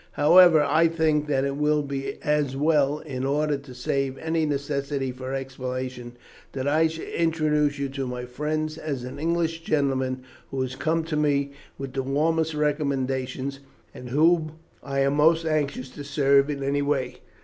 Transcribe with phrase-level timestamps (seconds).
[0.13, 5.11] However, I think that it will be as well, in order to save any necessity
[5.11, 6.13] for explanation,
[6.53, 11.03] that I should introduce you to my friends as an English gentleman who has come
[11.03, 13.59] to me with the warmest recommendations,
[13.93, 17.17] and whom I am most anxious to serve in any way.